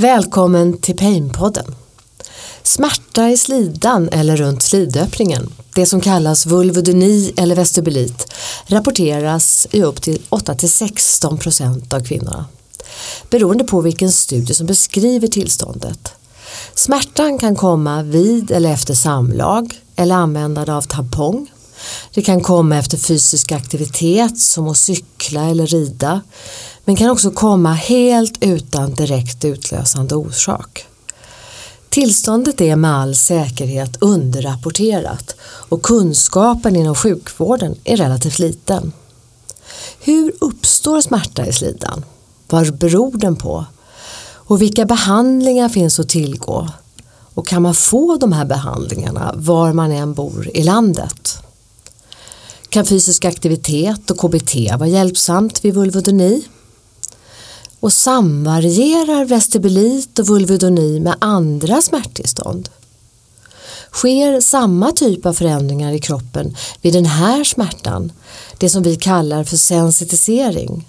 [0.00, 1.74] Välkommen till Painpodden.
[2.62, 8.32] Smärta i slidan eller runt slidöppningen, det som kallas vulvodyni eller vestibulit,
[8.66, 12.44] rapporteras i upp till 8-16% av kvinnorna.
[13.30, 16.12] Beroende på vilken studie som beskriver tillståndet.
[16.74, 21.50] Smärtan kan komma vid eller efter samlag eller användande av tampong.
[22.14, 26.20] Det kan komma efter fysisk aktivitet som att cykla eller rida
[26.84, 30.86] men kan också komma helt utan direkt utlösande orsak.
[31.90, 38.92] Tillståndet är med all säkerhet underrapporterat och kunskapen inom sjukvården är relativt liten.
[40.00, 42.04] Hur uppstår smärta i slidan?
[42.48, 43.64] Vad beror den på?
[44.22, 46.68] Och vilka behandlingar finns att tillgå?
[47.34, 51.38] Och kan man få de här behandlingarna var man än bor i landet?
[52.70, 56.42] Kan fysisk aktivitet och KBT vara hjälpsamt vid vulvodyni?
[57.80, 62.68] Och samvarierar vestibulit och vulvodyni med andra smärttillstånd?
[63.92, 68.12] Sker samma typ av förändringar i kroppen vid den här smärtan,
[68.58, 70.88] det som vi kallar för sensitisering,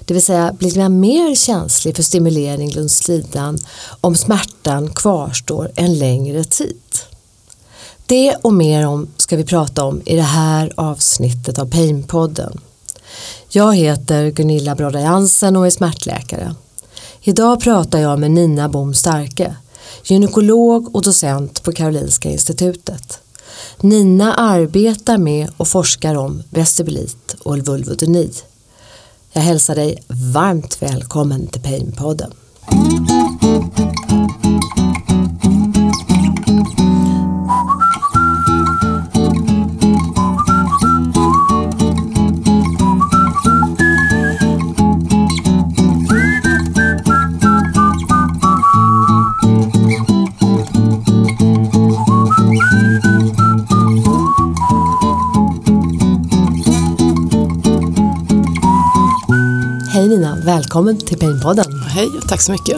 [0.00, 3.58] det vill säga blir man mer känslig för stimulering runt slidan
[4.00, 6.80] om smärtan kvarstår en längre tid.
[8.08, 12.60] Det och mer om ska vi prata om i det här avsnittet av Painpodden.
[13.48, 16.54] Jag heter Gunilla Brodda Jansen och är smärtläkare.
[17.22, 19.56] Idag pratar jag med Nina Bom Starke,
[20.04, 23.20] gynekolog och docent på Karolinska institutet.
[23.80, 28.30] Nina arbetar med och forskar om vestibulit och vulvodyni.
[29.32, 32.32] Jag hälsar dig varmt välkommen till Painpodden.
[59.98, 61.82] Hej Nina, välkommen till Painpodden.
[61.82, 62.76] Hej och tack så mycket.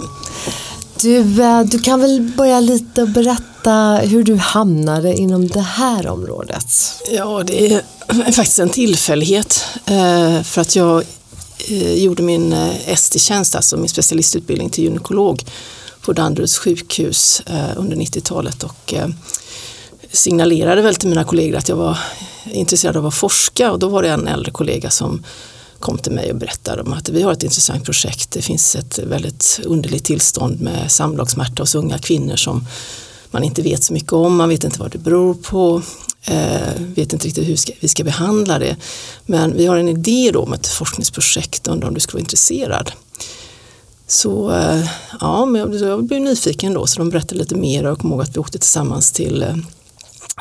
[1.00, 6.06] Du, eh, du kan väl börja lite och berätta hur du hamnade inom det här
[6.06, 6.66] området?
[7.12, 7.82] Ja, det är
[8.32, 11.04] faktiskt en tillfällighet eh, för att jag
[11.68, 12.52] eh, gjorde min
[12.86, 15.44] ST-tjänst, alltså min specialistutbildning till gynekolog
[16.00, 17.42] på Danderyds sjukhus
[17.76, 18.94] under 90-talet och
[20.12, 21.98] signalerade väl till mina kollegor att jag var
[22.44, 25.22] intresserad av att forska och då var det en äldre kollega som
[25.80, 28.30] kom till mig och berättade om att vi har ett intressant projekt.
[28.30, 32.66] Det finns ett väldigt underligt tillstånd med samlagssmärta hos unga kvinnor som
[33.30, 35.82] man inte vet så mycket om, man vet inte vad det beror på,
[36.24, 38.76] eh, vet inte riktigt hur ska, vi ska behandla det.
[39.26, 42.92] Men vi har en idé då om ett forskningsprojekt, undrar om du skulle vara intresserad.
[44.06, 44.84] Så eh,
[45.20, 48.36] ja, men jag blev nyfiken då så de berättade lite mer och kom ihåg att
[48.36, 49.56] vi åkte tillsammans till eh,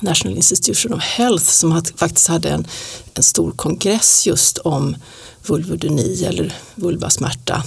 [0.01, 2.67] National Institution of Health som hade, faktiskt hade en,
[3.13, 4.95] en stor kongress just om
[5.49, 7.63] vulvodyni eller vulvasmärta.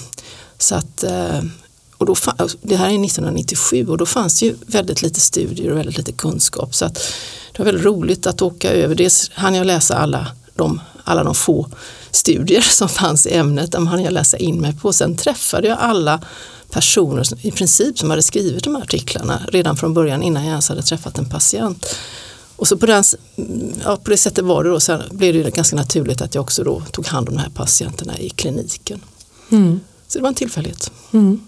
[0.58, 1.42] Så att, eh,
[1.96, 2.16] och då,
[2.62, 6.74] det här är 1997 och då fanns ju väldigt lite studier och väldigt lite kunskap.
[6.74, 6.94] Så att
[7.52, 8.94] det var väldigt roligt att åka över.
[8.94, 11.68] Dels hann jag läsa alla de, alla de få
[12.10, 13.72] studier som fanns i ämnet.
[13.72, 14.92] De hann jag läsa in mig på.
[14.92, 16.20] Sen träffade jag alla
[16.70, 20.50] personer som, i princip som hade skrivit de här artiklarna redan från början innan jag
[20.50, 21.96] ens hade träffat en patient.
[22.62, 23.04] Och så på, den,
[23.84, 26.64] ja, på det sättet var det då, sen blev det ganska naturligt att jag också
[26.64, 29.00] då tog hand om de här patienterna i kliniken.
[29.50, 29.80] Mm.
[30.08, 30.92] Så det var en tillfällighet.
[31.12, 31.40] Mm.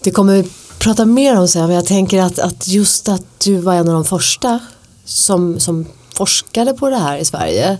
[0.00, 0.48] Det kommer vi
[0.78, 3.94] prata mer om sen, men jag tänker att, att just att du var en av
[3.94, 4.60] de första
[5.04, 7.78] som, som forskade på det här i Sverige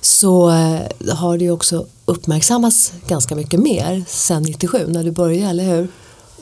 [0.00, 5.50] så eh, har det ju också uppmärksammats ganska mycket mer sen 97 när du började,
[5.50, 5.88] eller hur?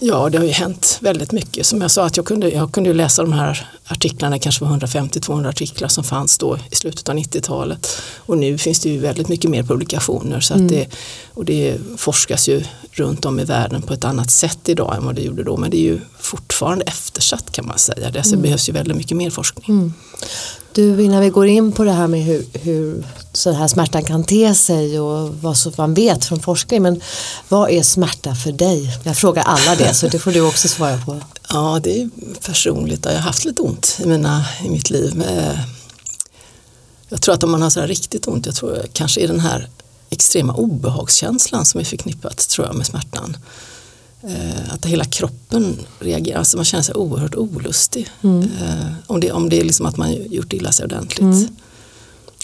[0.02, 1.66] Ja, det har ju hänt väldigt mycket.
[1.66, 5.48] Som jag sa, att jag kunde, jag kunde läsa de här artiklarna, kanske var 150-200
[5.48, 7.88] artiklar som fanns då i slutet av 90-talet.
[8.16, 10.40] Och nu finns det ju väldigt mycket mer publikationer.
[10.40, 10.68] Så mm.
[10.68, 10.86] det,
[11.34, 15.14] och det forskas ju runt om i världen på ett annat sätt idag än vad
[15.14, 15.56] det gjorde då.
[15.56, 18.10] Men det är ju fortfarande eftersatt kan man säga.
[18.10, 18.42] Det mm.
[18.42, 19.64] behövs ju väldigt mycket mer forskning.
[19.68, 19.92] Mm.
[20.72, 24.24] Du, innan vi går in på det här med hur, hur så här smärtan kan
[24.24, 26.82] te sig och vad som man vet från forskning.
[26.82, 27.00] Men
[27.48, 28.98] vad är smärta för dig?
[29.04, 31.20] Jag frågar alla det så det får du också svara på.
[31.52, 32.10] Ja, det är
[32.46, 33.04] personligt.
[33.04, 35.24] Jag har haft lite ont i, mina, i mitt liv.
[37.08, 39.68] Jag tror att om man har så riktigt ont, jag tror kanske är den här
[40.10, 43.36] extrema obehagskänslan som är förknippat tror jag, med smärtan.
[44.22, 48.08] Eh, att hela kroppen reagerar, alltså man känner sig oerhört olustig.
[48.22, 48.42] Mm.
[48.42, 51.20] Eh, om, det, om det är liksom att man gjort illa sig ordentligt.
[51.20, 51.56] Mm.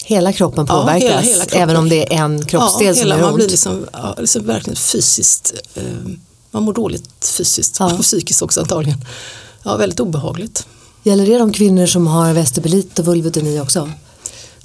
[0.07, 1.61] Hela kroppen påverkas, ja, hela, hela kroppen.
[1.61, 3.35] även om det är en kroppsdel ja, som hela, gör man ont?
[3.35, 5.83] blir liksom, ja, liksom verkligen fysiskt eh,
[6.51, 9.05] man mår dåligt fysiskt och psykiskt också antagligen.
[9.63, 10.67] Ja, väldigt obehagligt.
[11.03, 13.91] Gäller det de kvinnor som har vestibulit och vulvodyni också?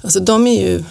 [0.01, 0.83] Alltså de är ju,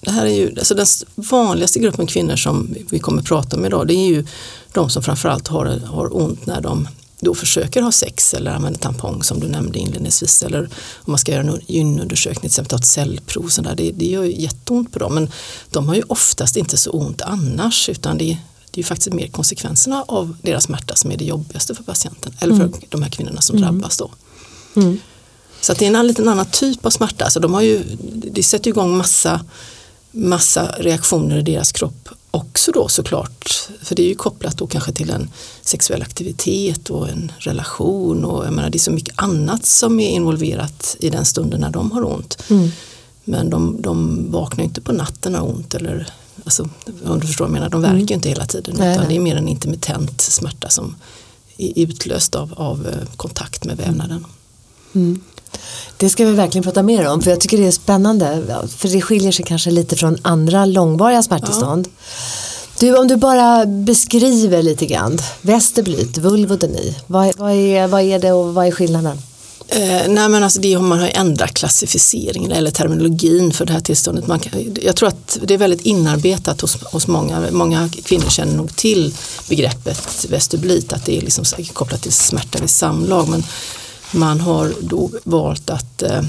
[0.00, 3.64] det här är ju, alltså den vanligaste gruppen kvinnor som vi kommer att prata om
[3.64, 4.26] idag det är ju
[4.72, 6.88] de som framförallt har, har ont när de
[7.20, 10.62] då försöker ha sex eller använder tampong som du nämnde inledningsvis eller
[10.94, 14.06] om man ska göra en gynundersökning, till exempel ta ett cellprov, så där, det, det
[14.06, 15.30] gör ju jätteont på dem men
[15.70, 19.28] de har ju oftast inte så ont annars utan det, det är ju faktiskt mer
[19.28, 22.80] konsekvenserna av deras smärta som är det jobbigaste för patienten eller för mm.
[22.88, 23.68] de här kvinnorna som mm.
[23.68, 24.10] drabbas då.
[24.76, 24.98] Mm.
[25.60, 27.24] Så det är en liten annan typ av smärta.
[27.24, 27.82] Alltså de har ju,
[28.12, 29.44] det sätter igång massa,
[30.10, 32.05] massa reaktioner i deras kropp
[32.36, 33.68] också då såklart.
[33.82, 35.30] För det är ju kopplat då kanske till en
[35.62, 40.10] sexuell aktivitet och en relation och jag menar det är så mycket annat som är
[40.10, 42.42] involverat i den stunden när de har ont.
[42.50, 42.68] Mm.
[43.24, 46.08] Men de, de vaknar inte på natten och har ont eller
[46.44, 46.68] alltså,
[47.04, 48.12] om du förstår vad jag menar, de verkar mm.
[48.12, 49.08] inte hela tiden nej, utan nej.
[49.08, 50.96] det är mer en intermittent smärta som
[51.56, 54.26] är utlöst av, av eh, kontakt med vävnaden.
[54.94, 55.20] Mm.
[55.96, 58.42] Det ska vi verkligen prata mer om för jag tycker det är spännande
[58.76, 61.88] för det skiljer sig kanske lite från andra långvariga smärttillstånd.
[61.88, 62.02] Ja.
[62.78, 68.32] Du, om du bara beskriver lite grann, vestibulit, vulvodyni, vad, vad, är, vad är det
[68.32, 69.18] och vad är skillnaden?
[69.68, 74.26] Eh, nej men alltså det, man har ändrat klassificeringen eller terminologin för det här tillståndet.
[74.26, 77.46] Man kan, jag tror att det är väldigt inarbetat hos, hos många.
[77.50, 79.14] Många kvinnor känner nog till
[79.48, 83.28] begreppet vestibulit, att det är liksom kopplat till smärta vid samlag.
[83.28, 83.44] Men
[84.12, 86.22] man har då valt att eh,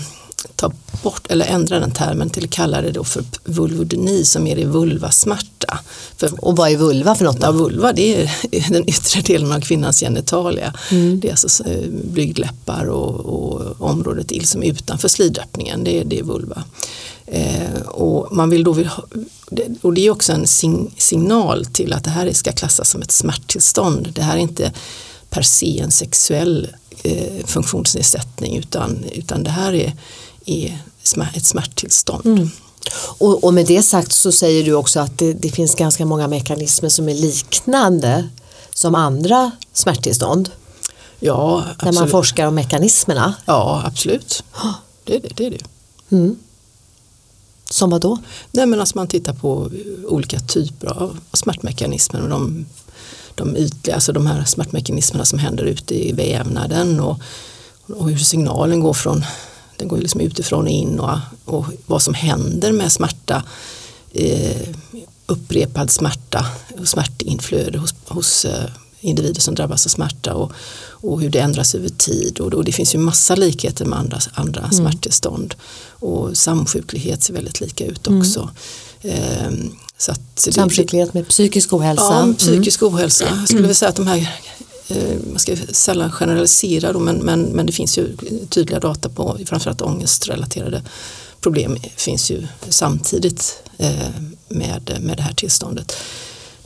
[0.56, 0.72] ta
[1.04, 5.80] bort eller ändra den termen till att kalla det då för vulvodyni som är vulvasmärta.
[6.18, 7.40] För, och vad är vulva för något?
[7.40, 7.48] Då?
[7.48, 8.32] Ja, vulva det är
[8.72, 10.74] den yttre delen av kvinnans genitalia.
[10.92, 11.20] Mm.
[11.20, 16.64] Det är alltså eh, blygdläppar och, och området liksom utanför slidöppningen, det, det är vulva.
[17.26, 19.04] Eh, och, man vill då vill ha,
[19.82, 23.12] och det är också en sign, signal till att det här ska klassas som ett
[23.12, 24.10] smärttillstånd.
[24.16, 24.72] Det här är inte
[25.30, 26.68] per se en sexuell
[27.04, 29.94] eh, funktionsnedsättning utan, utan det här är,
[30.46, 30.80] är
[31.36, 32.26] ett smärttillstånd.
[32.26, 32.50] Mm.
[33.18, 36.28] Och, och, med det sagt så säger du också att det, det, finns ganska många
[36.28, 38.30] mekanismer som är liknande
[38.74, 40.50] som andra smärttillstånd.
[41.20, 41.94] Ja, absolut.
[41.94, 43.34] När man forskar om mekanismerna.
[43.46, 44.44] Ja, absolut.
[45.04, 45.64] Det, det, det är det.
[46.16, 46.36] Mm.
[47.70, 48.18] Som vad då?
[48.52, 49.72] Nej, men alltså man tittar på
[50.08, 52.22] olika typer av smärtmekanismer.
[52.22, 52.66] Och de
[53.38, 57.20] de ytliga, alltså de här smärtmekanismerna som händer ute i vävnaden och,
[57.88, 59.24] och hur signalen går från
[59.78, 63.44] den går liksom utifrån och in och, och vad som händer med smärta
[64.14, 64.68] eh,
[65.26, 66.46] upprepad smärta
[66.80, 68.70] och smärtinflöde hos, hos eh,
[69.02, 72.72] individer som drabbas av smärta och, och hur det ändras över tid och, och det
[72.72, 74.72] finns ju massa likheter med andra, andra mm.
[74.72, 75.56] smärttillstånd
[75.90, 78.20] och samsjuklighet ser väldigt lika ut mm.
[78.20, 78.40] också.
[78.40, 78.54] Mm.
[79.02, 79.52] Eh,
[79.98, 82.04] så att Samsjuklighet med psykisk ohälsa.
[82.04, 82.36] Ja, mm.
[82.36, 82.94] psykisk mm.
[82.94, 83.26] ohälsa.
[83.26, 84.40] Jag skulle vilja säga att de här
[84.88, 88.18] eh, man ska sällan generalisera då, men, men, men det finns ju
[88.50, 90.82] tydliga data på framförallt ångestrelaterade
[91.42, 94.10] problem finns ju samtidigt eh,
[94.48, 95.98] med, med det här tillståndet.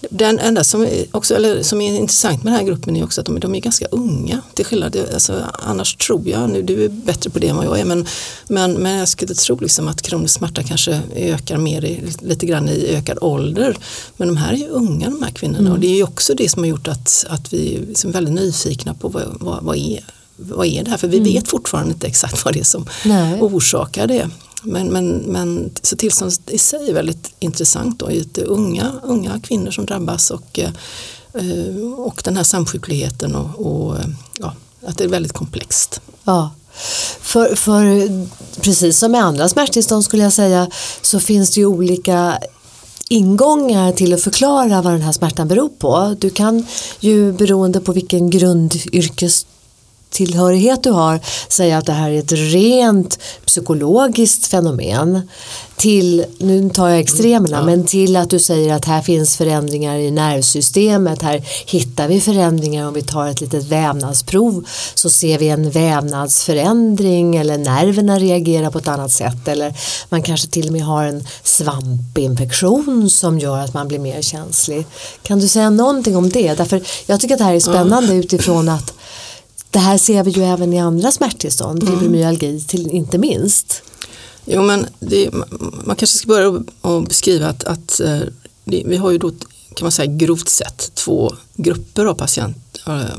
[0.09, 3.27] Den enda som också, eller som är intressant med den här gruppen är också att
[3.27, 4.41] de, de är ganska unga.
[4.53, 7.79] Till skillnad, alltså, annars tror jag, nu du är bättre på det än vad jag
[7.79, 8.05] är, men,
[8.47, 12.69] men, men jag skulle tro liksom att kronisk smärta kanske ökar mer i, lite grann
[12.69, 13.77] i ökad ålder.
[14.17, 15.71] Men de här är ju unga de här kvinnorna mm.
[15.71, 18.33] och det är ju också det som har gjort att, att vi är liksom väldigt
[18.33, 19.99] nyfikna på vad, vad, vad, är,
[20.35, 20.97] vad är det här?
[20.97, 21.33] För vi mm.
[21.33, 23.41] vet fortfarande inte exakt vad det är som Nej.
[23.41, 24.29] orsakar det.
[24.63, 29.39] Men, men, men så tillståndet i sig är väldigt intressant då, det är unga, unga
[29.39, 30.71] kvinnor som drabbas och, eh,
[31.97, 33.97] och den här samsjukligheten och, och
[34.39, 34.53] ja,
[34.85, 36.01] att det är väldigt komplext.
[36.23, 36.51] Ja.
[37.21, 37.83] För, för
[38.61, 40.69] precis som med andra smärttillstånd skulle jag säga
[41.01, 42.39] så finns det ju olika
[43.09, 46.15] ingångar till att förklara vad den här smärtan beror på.
[46.19, 46.65] Du kan
[46.99, 49.45] ju beroende på vilken grundyrkes
[50.11, 55.21] tillhörighet du har säga att det här är ett rent psykologiskt fenomen
[55.81, 57.75] till, nu tar jag extremerna, mm, ja.
[57.75, 62.87] men till att du säger att här finns förändringar i nervsystemet, här hittar vi förändringar
[62.87, 64.65] om vi tar ett litet vävnadsprov
[64.95, 69.73] så ser vi en vävnadsförändring eller nerverna reagerar på ett annat sätt eller
[70.09, 74.85] man kanske till och med har en svampinfektion som gör att man blir mer känslig.
[75.23, 76.53] Kan du säga någonting om det?
[76.53, 78.93] Därför jag tycker att det här är spännande utifrån att
[79.71, 81.99] det här ser vi ju även i andra smärttillstånd, mm.
[81.99, 83.83] fibromyalgi till, inte minst.
[84.45, 85.29] Jo men det,
[85.83, 88.19] man kanske ska börja och beskriva att, att eh,
[88.63, 89.31] det, vi har ju då
[89.75, 92.57] kan man säga grovt sett två grupper av patient,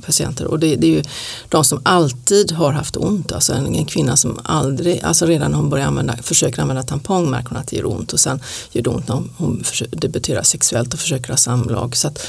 [0.07, 1.03] patienter och det, det, är ju
[1.49, 5.59] de som alltid har haft ont, alltså en, en, kvinna som aldrig, alltså redan när
[5.59, 8.41] hon börjar använda, försöker använda tampong märker hon att det gör ont och sen
[8.73, 11.97] gör det ont när hon, hon debuterar sexuellt och försöker ha samlag.
[11.97, 12.27] Så att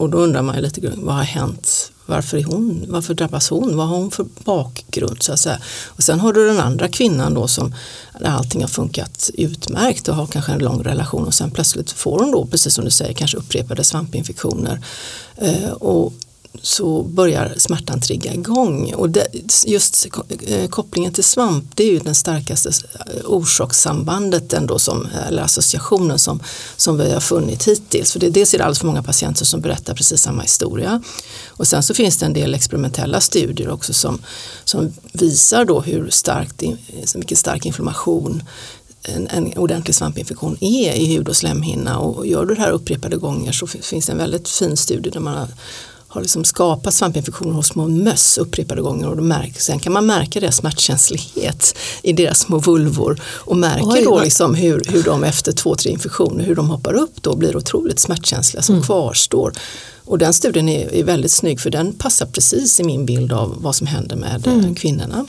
[0.00, 1.92] och då undrar man ju lite grann, vad har hänt?
[2.06, 3.76] Varför, är hon, varför drabbas hon?
[3.76, 5.22] Vad har hon för bakgrund?
[5.22, 5.58] Så att säga.
[5.86, 7.74] Och sen har du den andra kvinnan då som
[8.20, 12.18] där allting har funkat utmärkt och har kanske en lång relation och sen plötsligt får
[12.18, 14.84] hon då, precis som du säger, kanske upprepade svampinfektioner.
[15.36, 16.12] Eh, och
[16.62, 18.94] så börjar smärtan trigga igång.
[18.94, 19.26] Och det,
[19.66, 20.06] just
[20.46, 26.18] eh, kopplingen till svamp det är ju den starkaste eh, orsakssambandet ändå som, eller associationen
[26.18, 26.42] som,
[26.76, 28.12] som vi har funnit hittills.
[28.12, 31.02] För det, dels är det alldeles för många patienter som berättar precis samma historia.
[31.48, 34.18] Och sen så finns det en del experimentella studier också som,
[34.64, 36.70] som visar då hur starkt, eh,
[37.14, 38.42] mycket stark inflammation
[39.02, 43.16] en, en ordentlig svampinfektion är i hud och slemhinna och gör du det här upprepade
[43.16, 45.48] gånger så finns det en väldigt fin studie där man har
[46.10, 50.06] har liksom skapat svampinfektioner hos små möss upprepade gånger och då märker, sen kan man
[50.06, 55.24] märka deras smärtkänslighet i deras små vulvor och märker Oj, då liksom hur, hur de
[55.24, 58.86] efter två, tre infektioner, hur de hoppar upp då blir otroligt smärtkänsliga som mm.
[58.86, 59.52] kvarstår.
[60.04, 63.56] Och den studien är, är, väldigt snygg för den passar precis i min bild av
[63.62, 64.74] vad som händer med eh, mm.
[64.74, 65.26] kvinnorna.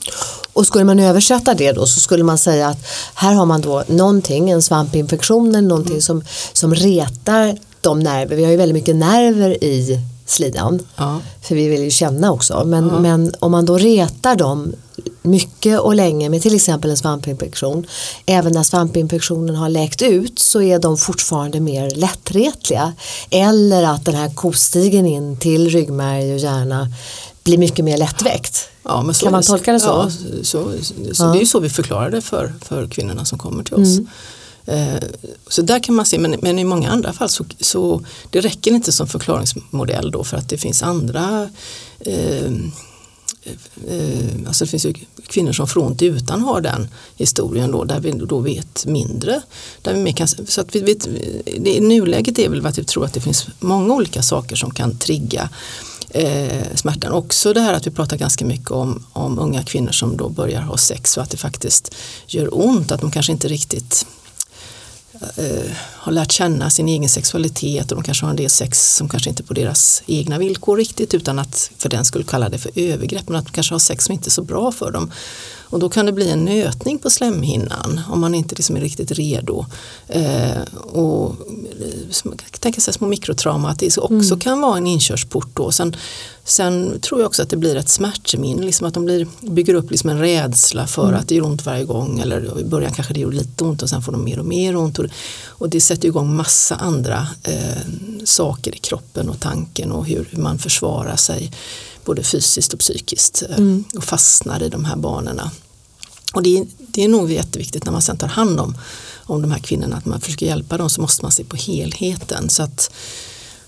[0.54, 3.84] Och skulle man översätta det då så skulle man säga att här har man då
[3.88, 6.02] någonting, en svampinfektion eller någonting mm.
[6.02, 6.24] som,
[6.54, 10.80] som retar de nerver, vi har ju väldigt mycket nerver i slidan.
[10.96, 11.20] Ja.
[11.42, 12.64] För vi vill ju känna också.
[12.66, 13.00] Men, ja.
[13.00, 14.74] men om man då retar dem
[15.22, 17.88] mycket och länge med till exempel en svampinfektion.
[18.26, 22.94] Även när svampinfektionen har läkt ut så är de fortfarande mer lättretliga.
[23.30, 26.88] Eller att den här kostigen in till ryggmärg och hjärna
[27.44, 28.68] blir mycket mer lättväckt.
[28.84, 29.88] Ja, kan man tolka det så?
[29.88, 30.10] Ja,
[30.44, 30.72] så,
[31.14, 33.98] så det är ju så vi förklarar det för, för kvinnorna som kommer till oss.
[33.98, 34.08] Mm.
[34.66, 35.04] Eh,
[35.48, 38.72] så där kan man se, men, men i många andra fall så, så det räcker
[38.72, 41.50] inte som förklaringsmodell då för att det finns andra
[42.00, 42.52] eh,
[43.88, 44.94] eh, alltså det finns ju
[45.28, 49.42] kvinnor som från till utan har den historien då, där vi då vet mindre.
[49.82, 51.08] Där vi kan, så att vi vet,
[51.60, 54.72] det, I nuläget är väl att vi tror att det finns många olika saker som
[54.72, 55.50] kan trigga
[56.10, 57.12] eh, smärtan.
[57.12, 60.62] Också det här att vi pratar ganska mycket om, om unga kvinnor som då börjar
[60.62, 61.96] ha sex och att det faktiskt
[62.28, 64.06] gör ont, att de kanske inte riktigt
[65.38, 69.10] eh, har lärt känna sin egen sexualitet och de kanske har en del sex som
[69.10, 72.58] kanske inte är på deras egna villkor riktigt utan att för den skulle kalla det
[72.58, 75.12] för övergrepp men att de kanske har sex som inte är så bra för dem.
[75.72, 79.12] Och då kan det bli en nötning på slemhinnan om man inte liksom är riktigt
[79.12, 79.66] redo.
[80.08, 81.36] Eh, och
[82.60, 84.40] tänka sig små mikrotrauma, att det också mm.
[84.40, 85.50] kan vara en inkörsport.
[85.54, 85.72] Då.
[85.72, 85.96] Sen,
[86.44, 89.92] sen tror jag också att det blir ett smärtminne, liksom att de blir, bygger upp
[89.92, 91.20] liksom en rädsla för mm.
[91.20, 93.90] att det gör ont varje gång eller i början kanske det gör lite ont och
[93.90, 95.00] sen får de mer och mer ont.
[95.00, 95.06] Och,
[95.48, 97.82] och det sätter igång massa andra eh,
[98.24, 101.52] saker i kroppen och tanken och hur, hur man försvarar sig
[102.06, 103.84] både fysiskt och psykiskt eh, mm.
[103.98, 105.52] och fastnar i de här banorna.
[106.34, 108.78] Och det, det är nog jätteviktigt när man sen tar hand om,
[109.24, 112.50] om de här kvinnorna, att man försöker hjälpa dem så måste man se på helheten.
[112.50, 112.92] Så att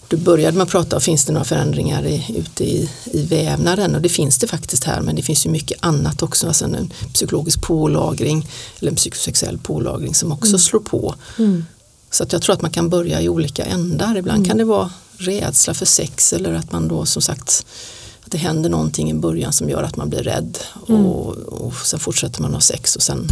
[0.07, 3.95] du började med att prata om finns det några förändringar i, ute i, i vävnaden
[3.95, 6.93] och det finns det faktiskt här men det finns ju mycket annat också, alltså en
[7.13, 8.47] psykologisk pålagring
[8.79, 10.59] eller en psykosexuell pålagring som också mm.
[10.59, 11.15] slår på.
[11.37, 11.65] Mm.
[12.11, 14.17] Så att jag tror att man kan börja i olika ändar.
[14.17, 14.49] Ibland mm.
[14.49, 17.65] kan det vara rädsla för sex eller att man då som sagt
[18.33, 20.57] det händer någonting i början som gör att man blir rädd
[20.89, 21.05] mm.
[21.05, 23.27] och, och sen fortsätter man ha sex och sen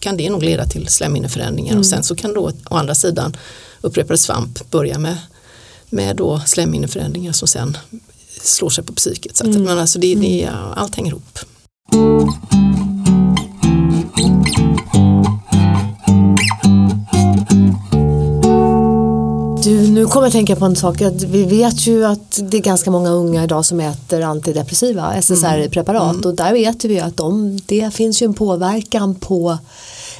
[0.00, 1.80] kan det nog leda till slemhinneförändringar mm.
[1.80, 3.36] och sen så kan då å andra sidan
[3.80, 5.16] upprepade svamp börja med,
[5.90, 7.76] med då slemhinneförändringar som sen
[8.42, 9.36] slår sig på psyket.
[9.36, 9.62] Så att, mm.
[9.62, 11.38] men alltså det, det, allt hänger ihop.
[20.08, 21.00] Kommer jag tänka på en sak.
[21.26, 26.14] Vi vet ju att det är ganska många unga idag som äter antidepressiva, SSRI-preparat.
[26.14, 26.24] Mm.
[26.24, 29.58] Och där vet vi att de, det finns ju en påverkan på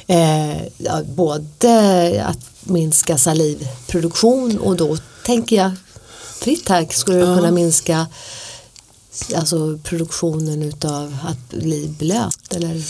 [0.07, 5.71] eh, ja, både att minska salivproduktion och då tänker jag
[6.39, 8.07] fritt här skulle det kunna minska
[9.35, 12.81] alltså produktionen utav att bli blöt eller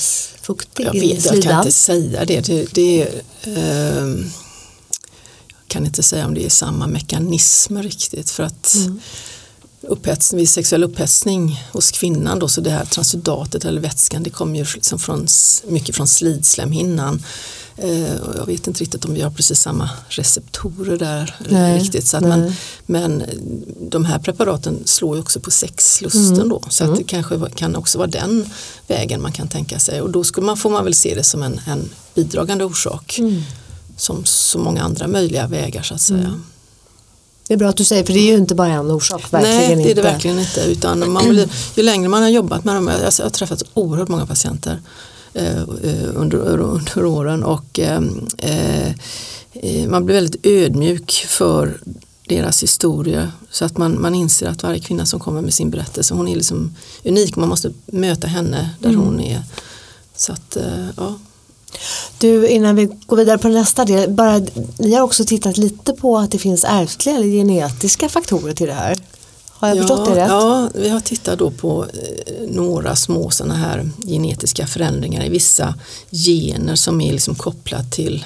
[0.42, 2.42] fuktig jag vet, Jag kan inte säga det.
[2.48, 3.02] det, det
[3.44, 4.06] eh,
[5.70, 9.00] kan inte säga om det är samma mekanismer riktigt för att mm.
[9.82, 14.60] upphetsning, vid sexuell upphetsning hos kvinnan då så det här transudatet eller vätskan det kommer
[14.60, 15.28] ju liksom från,
[15.68, 17.24] mycket från slidslemhinnan.
[17.78, 22.08] Eh, jag vet inte riktigt om vi har precis samma receptorer där nej, riktigt.
[22.08, 22.54] Så att man,
[22.86, 23.24] men
[23.90, 26.50] de här preparaten slår ju också på sexlusten mm.
[26.50, 27.24] då så att det mm.
[27.24, 28.50] kanske kan också vara den
[28.88, 31.44] vägen man kan tänka sig och då skulle man, får man väl se det som
[31.44, 33.20] en, en bidragande orsak.
[33.20, 33.44] Mm
[34.00, 36.20] som så många andra möjliga vägar så att säga.
[36.20, 36.44] Mm.
[37.48, 39.34] Det är bra att du säger, för det är ju inte bara en orsak.
[39.34, 40.02] Verkligen Nej, det är det inte.
[40.02, 40.62] verkligen inte.
[40.62, 44.08] Utan man blir, ju längre man har jobbat med dem, alltså jag har träffat oerhört
[44.10, 44.82] många patienter
[45.34, 48.90] eh, eh under, under åren och ehm, eh,
[49.54, 51.82] eh, man blir väldigt ödmjuk för
[52.28, 56.14] deras historia så att man, man inser att varje kvinna som kommer med sin berättelse
[56.14, 59.02] hon är liksom unik, man måste möta henne där Mm.
[59.02, 59.44] hon är.
[60.16, 61.16] Så att, eh, ja.
[62.18, 64.42] Du, innan vi går vidare på nästa del, bara,
[64.78, 68.74] ni har också tittat lite på att det finns ärftliga eller genetiska faktorer till det
[68.74, 68.98] här.
[69.50, 70.30] Har jag förstått det rätt?
[70.30, 75.76] Ja, vi har tittat då på eh, några små sådana här genetiska förändringar i vissa
[76.12, 78.26] gener som är liksom kopplat till,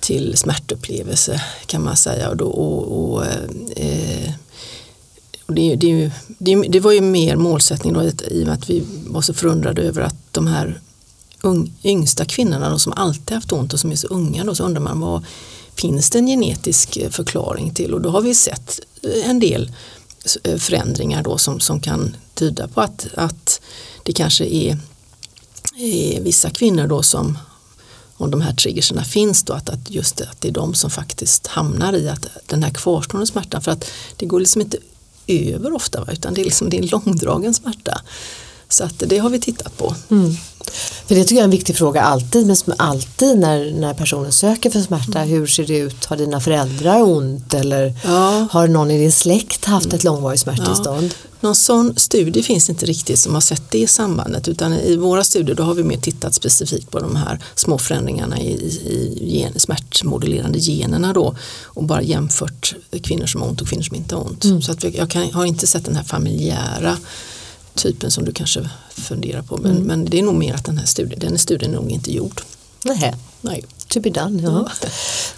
[0.00, 2.28] till smärtupplevelse kan man säga.
[2.28, 3.26] Och då, och, och,
[3.76, 4.32] eh,
[5.46, 8.70] och det, det, det, det var ju mer målsättning då, i i och med att
[8.70, 10.80] vi var så förundrade över att de här
[11.42, 14.64] ung, yngsta kvinnorna då, som alltid haft ont och som är så unga då, så
[14.64, 15.24] undrar man vad
[15.74, 19.72] finns det en genetisk eh, förklaring till och då har vi sett eh, en del
[20.44, 23.60] eh, förändringar då som, som kan tyda på att, att
[24.02, 24.78] det kanske är,
[25.78, 27.38] är vissa kvinnor då som
[28.16, 30.90] om de här triggerserna finns då att, att just det, att det är de som
[30.90, 34.76] faktiskt hamnar i att den här kvarstående smärtan för att det går liksom inte
[35.26, 36.12] över ofta va?
[36.12, 38.00] utan det är, liksom, det är en långdragen smärta.
[38.70, 39.94] Så att det har vi tittat på.
[40.10, 40.36] Mm.
[41.06, 44.32] För det tycker jag är en viktig fråga alltid, men som alltid när, när personen
[44.32, 45.20] söker för smärta.
[45.20, 46.04] Hur ser det ut?
[46.04, 47.54] Har dina föräldrar ont?
[47.54, 48.48] Eller Ja.
[48.50, 51.14] har någon i din släkt haft ett långvarigt smärttillstånd?
[51.40, 55.56] Någon sån studie finns inte riktigt som har sett det sambandet utan i våra studier
[55.56, 60.58] då har vi mer tittat specifikt på de här små förändringarna i, i gen, smärtmodulerande
[60.58, 64.64] generna då och bara jämfört kvinnor som har ont och kvinnor som inte har ont.
[64.64, 66.96] Så att jag kan, har inte sett den här familjära
[67.82, 70.86] typen som du kanske funderar på men, men det är nog mer att den här
[70.86, 72.40] studien, den studien är nog inte gjord.
[72.84, 73.14] Nej.
[73.40, 73.64] Nej.
[73.88, 74.68] To be done, ja.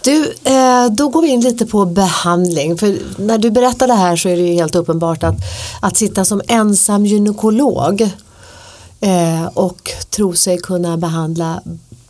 [0.02, 2.78] Du, eh, då går vi in lite på behandling.
[2.78, 5.36] För när du berättar det här så är det ju helt uppenbart att,
[5.80, 8.10] att sitta som ensam gynekolog
[9.00, 11.62] eh, och tro sig kunna behandla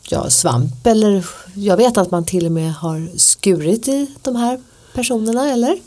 [0.09, 4.61] ja, svamp eller jag vet att man till och med har skurit i de här
[4.95, 5.79] personerna eller?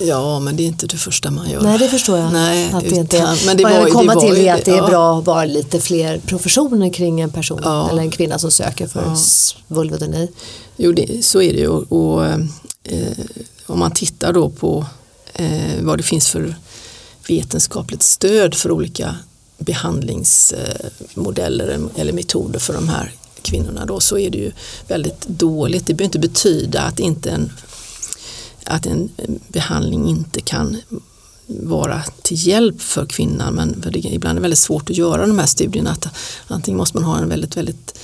[0.00, 1.60] Ja men det är inte det första man gör.
[1.62, 2.32] Nej det förstår jag.
[2.32, 4.70] Nej, att det inte utan- men det Vad jag vill komma till är att det
[4.70, 7.90] är bra att vara lite fler professioner kring en person Ja.
[7.90, 9.16] eller en kvinna som söker för Ja.
[9.68, 10.28] vulvodyni.
[10.76, 11.68] Jo, det, så är det ju.
[11.68, 12.38] Och, och, eh,
[13.66, 14.86] om man tittar då på
[15.34, 16.54] eh, vad det finns för
[17.28, 19.14] vetenskapligt stöd för olika
[19.58, 24.52] behandlingsmodeller eh, eller metoder för de här kvinnorna då, så är det ju
[24.88, 25.86] väldigt dåligt.
[25.86, 27.52] Det behöver inte betyda att, inte en,
[28.68, 29.10] att en
[29.48, 30.76] behandling inte kan
[31.46, 34.96] vara till hjälp för kvinnan men för det är ibland är det väldigt svårt att
[34.96, 35.90] göra de här studierna.
[35.90, 36.06] Att
[36.46, 37.98] antingen måste man ha en väldigt, väldigt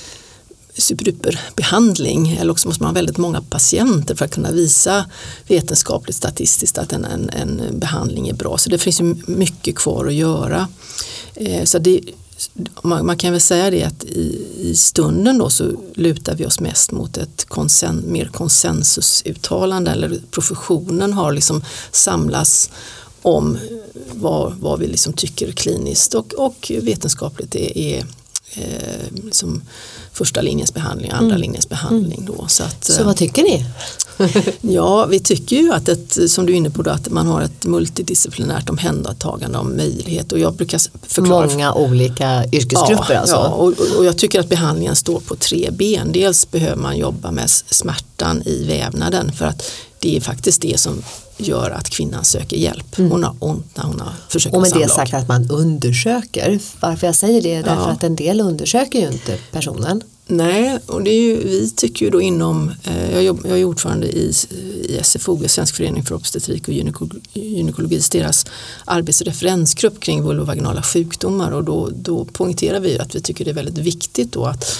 [0.77, 5.05] superduperbehandling eller också måste man ha väldigt många patienter för att kunna visa
[5.47, 8.57] vetenskapligt statistiskt att en, en, en behandling är bra.
[8.57, 10.67] Så det finns mycket kvar att göra.
[11.35, 12.01] Eh, så det,
[12.83, 16.59] man, man kan väl säga det att i, i stunden då så lutar vi oss
[16.59, 22.69] mest mot ett konsen, mer konsensusuttalande eller professionen har liksom samlats
[23.21, 23.57] om
[24.11, 28.05] vad, vad vi liksom tycker kliniskt och, och vetenskapligt är, är
[28.55, 29.61] eh, liksom
[30.13, 32.25] första linjens behandling och andra linjens behandling.
[32.25, 32.47] Då.
[32.47, 33.65] Så, att, Så eh, vad tycker ni?
[34.73, 37.41] Ja, vi tycker ju att, ett, som du är inne på, då, att man har
[37.41, 43.35] ett multidisciplinärt omhändertagande av möjlighet och jag brukar förklara Många olika yrkesgrupper ja, alltså?
[43.35, 46.11] Ja, och, och- jag tycker att behandlingen står på tre ben.
[46.11, 51.03] Dels behöver man jobba med smärtan i vävnaden för att det är faktiskt det som
[51.37, 52.97] gör att kvinnan söker hjälp.
[52.97, 54.63] Hon har ont när hon har försökt Mm.
[54.65, 56.59] Och med det sagt att man undersöker.
[56.79, 57.89] Varför jag säger det är därför Ja.
[57.89, 60.01] att en del undersöker ju inte personen.
[60.27, 64.07] Nej, och det är ju, vi tycker ju då inom, eh, jag, jag är ordförande
[64.07, 64.33] i,
[64.89, 68.45] i SFO, Svensk förening för obstetrik och gynekologi, gynekologi, deras
[68.85, 73.77] arbetsreferensgrupp kring vulvovaginala sjukdomar och då, då poängterar vi att vi tycker det är väldigt
[73.77, 74.77] viktigt då att,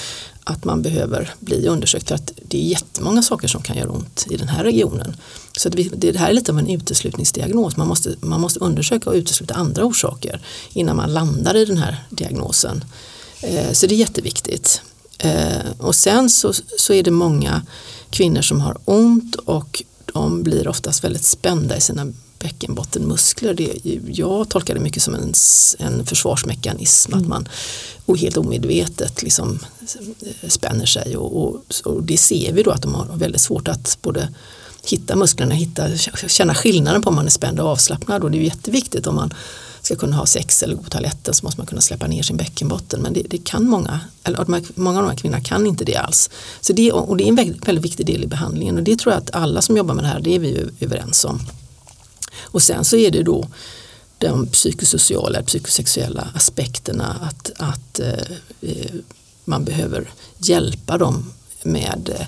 [0.48, 4.26] att man behöver bli undersökt för att det är jättemånga saker som kan göra ont
[4.30, 5.16] i den här regionen.
[5.58, 9.54] Så det, här är lite av en uteslutningsdiagnos, man måste, man måste undersöka och utesluta
[9.54, 10.42] andra orsaker
[10.74, 12.84] innan man landar i den här diagnosen.
[13.42, 14.82] Eh, så det är jätteviktigt.
[15.18, 17.62] Eh, och sen så, så är det många
[18.10, 22.14] kvinnor som har ont och de blir oftast väldigt spända i sina
[22.46, 23.54] bäckenbottenmuskler.
[23.54, 23.72] Det,
[24.08, 25.34] jag tolkar det mycket som en,
[25.80, 27.50] en försvarsmekanism, att man
[28.06, 29.60] och helt omedvetet liksom
[30.22, 33.68] eh, spänner sig och, och, och det ser vi då att de har väldigt svårt
[33.68, 34.30] att både
[34.84, 38.42] hitta musklerna, hitta, känna skillnaden på om man är spänd och avslappnad och det är
[38.42, 39.34] jätteviktigt om man
[39.82, 42.38] ska kunna ha sex eller gå på toaletten så måste man kunna släppa ner sin
[42.38, 44.46] bäckenbotten men det, det kan många, eller
[44.80, 46.30] många av de här kvinnorna kan inte det alls.
[46.62, 49.14] Så det, och det är en väldigt, väldigt viktig del i behandlingen och det tror
[49.14, 51.40] jag att alla som jobbar med det här, det är vi överens om.
[52.42, 53.48] Och sen så är det då
[54.18, 58.94] de psykosociala, psykosexuella aspekterna att, att eh, eh
[59.48, 62.28] man behöver hjälpa dem med eh,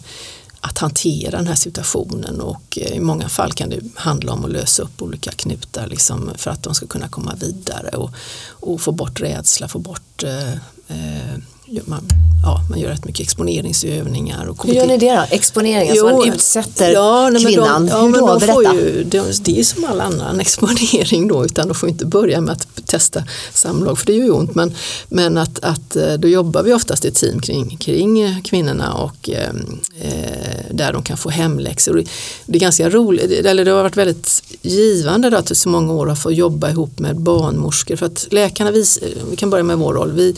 [0.62, 2.42] att hantera den här situationen.
[2.42, 6.32] Och eh, i många fall kan det handla om att lösa upp olika knutar liksom,
[6.38, 8.12] för att de ska kunna komma vidare och,
[8.50, 10.54] och få bort rädsla, få bort eh,
[10.88, 11.38] eh,
[11.86, 12.10] man,
[12.44, 14.46] ja, man gör rätt mycket exponeringsövningar.
[14.46, 15.26] Och Hur gör ni det då?
[15.30, 17.86] Exponering, alltså man utsätter ja, nej, kvinnan.
[17.86, 18.28] De, ja, Hur då?
[18.28, 18.76] De Berätta.
[18.76, 22.42] Ju, de, det är ju som all annan exponering då utan de får inte börja
[22.42, 24.76] med att testa samlag för det gör ju ont men,
[25.10, 29.54] men att, att eh, då jobbar vi oftast i team kring, kring kvinnorna och eh,
[30.72, 31.94] där de kan få hemläxor.
[31.94, 32.06] Det,
[32.46, 36.08] det är ganska roligt, eller det har varit väldigt givande då, att så många år
[36.08, 38.86] har fått jobba ihop med barnmorskor för att läkarna, vi,
[39.30, 40.36] vi kan börja med vår roll, vi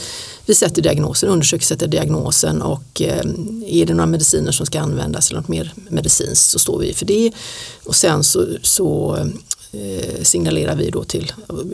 [0.49, 3.25] vi sätter diagnosen, undersöker, sätter diagnosen och eh,
[3.65, 7.05] är det några mediciner som ska användas eller något mer medicinskt så står vi för
[7.05, 7.31] det.
[7.85, 9.15] Och sen så, så
[9.71, 11.33] eh, signalerar vi då till,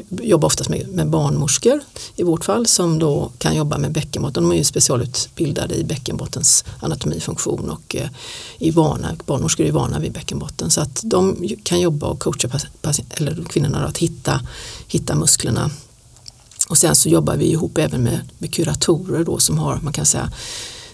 [0.10, 1.80] jobbar oftast med, med barnmorskor
[2.16, 4.44] i vårt fall som då kan jobba med bäckenbotten.
[4.44, 8.10] De är ju specialutbildade i bäckenbottens anatomifunktion och eh,
[8.60, 12.50] är vana, barnmorskor är vana vid bäckenbotten så att de kan jobba och coacha
[13.10, 14.42] eller kvinnorna att hitta,
[14.88, 15.72] hitta musklerna
[16.68, 20.06] och sen så jobbar vi ihop även med, med kuratorer då som har, man kan
[20.06, 20.32] säga,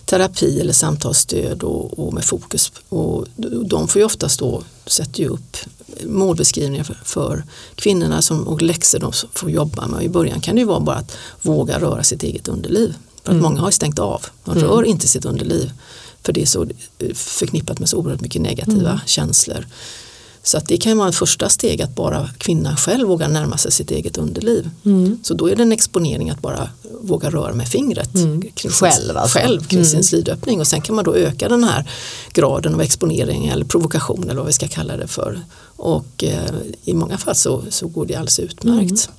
[0.06, 2.72] terapi eller samtalsstöd och, och med fokus.
[2.90, 3.26] Och
[3.66, 5.58] de får ju oftast då, sätter ju upp
[6.06, 7.44] målbeskrivningar för, för
[7.76, 10.04] kvinnorna som, och läxor de får jobba med.
[10.04, 12.94] I början kan det ju vara bara att våga röra sitt eget underliv.
[13.24, 13.44] För att mm.
[13.44, 14.64] många har stängt av, de mm.
[14.64, 15.72] rör inte sitt underliv.
[16.24, 16.68] För det är så
[17.14, 19.02] förknippat med så oerhört mycket negativa mm.
[19.06, 19.68] känslor.
[20.44, 23.72] Så att det kan vara en första steg att bara kvinnan själv vågar närma sig
[23.72, 24.70] sitt eget underliv.
[24.86, 25.20] Mm.
[25.24, 26.70] Så då är det en exponering att bara
[27.02, 28.42] våga röra med fingret mm.
[28.42, 29.40] kring själv, alltså.
[29.40, 29.90] själv kring mm.
[29.90, 31.90] sin slidöppning och sen kan man då öka den här
[32.34, 35.42] graden av exponering eller provokation eller vad vi ska kalla det för.
[35.76, 36.52] Och eh,
[36.84, 39.10] i många fall så, så går det alldeles utmärkt.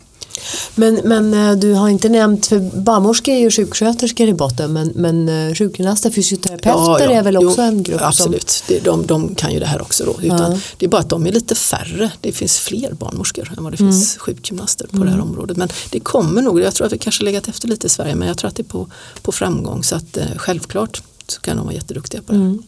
[0.76, 0.94] Mm.
[0.94, 4.88] Men, men eh, du har inte nämnt, för barnmorskor är ju sjuksköterskor i botten men,
[4.94, 7.10] men eh, sjukgymnaster, fysioterapeuter ja, ja.
[7.10, 8.00] är väl också jo, en grupp?
[8.02, 8.76] Absolut, som...
[8.84, 10.16] de, de kan ju det här också då.
[10.22, 10.58] Utan ja.
[10.76, 13.80] Det är bara att de är lite färre, det finns fler barnmorskor än vad det
[13.80, 13.92] mm.
[13.92, 15.06] finns sjukgymnaster på mm.
[15.06, 15.30] det här mm.
[15.30, 15.56] området.
[15.56, 18.28] Men det kommer nog, jag tror att vi kanske legat efter lite i Sverige men
[18.28, 18.86] jag tror att det är på,
[19.22, 22.38] på framgång så att eh, självklart så kan de vara jätteduktiga på det.
[22.38, 22.62] Mm.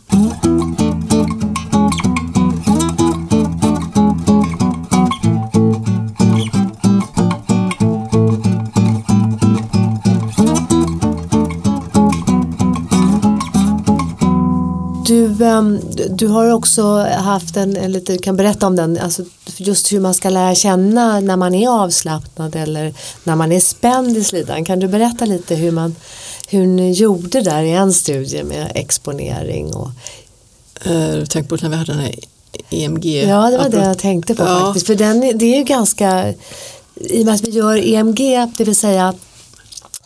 [15.10, 19.22] Ehm, du har också haft en, lite, kan berätta om den, alltså
[19.56, 24.16] just hur man ska lära känna när man är avslappnad eller när man är spänd
[24.16, 24.64] i slidan.
[24.64, 25.96] Kan du berätta lite hur, man,
[26.48, 29.74] hur ni gjorde där i en studie med exponering?
[29.74, 29.88] Och...
[30.86, 32.14] Uh, du tänker på när vi hade den här
[32.70, 33.24] EMG?
[33.28, 34.60] Ja, det var det jag tänkte på ja.
[34.60, 34.86] faktiskt.
[34.86, 36.34] För den, det är ju ganska,
[36.94, 39.14] i och med att vi gör EMG, det vill säga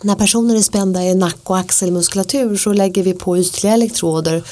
[0.02, 4.42] när personer är spända i nack och axelmuskulatur så lägger vi på ytliga elektroder